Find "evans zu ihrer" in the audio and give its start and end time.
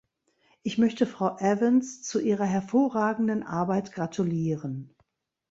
1.37-2.45